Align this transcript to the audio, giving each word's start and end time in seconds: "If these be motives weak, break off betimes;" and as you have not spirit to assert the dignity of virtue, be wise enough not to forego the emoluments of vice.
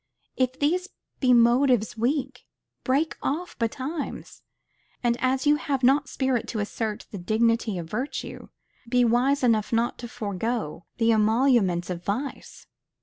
"If 0.35 0.57
these 0.59 0.89
be 1.19 1.31
motives 1.31 1.95
weak, 1.95 2.47
break 2.83 3.15
off 3.21 3.55
betimes;" 3.59 4.41
and 5.03 5.15
as 5.19 5.45
you 5.45 5.57
have 5.57 5.83
not 5.83 6.09
spirit 6.09 6.47
to 6.47 6.59
assert 6.59 7.05
the 7.11 7.19
dignity 7.19 7.77
of 7.77 7.87
virtue, 7.91 8.47
be 8.89 9.05
wise 9.05 9.43
enough 9.43 9.71
not 9.71 9.99
to 9.99 10.07
forego 10.07 10.87
the 10.97 11.11
emoluments 11.11 11.91
of 11.91 12.03
vice. 12.03 12.65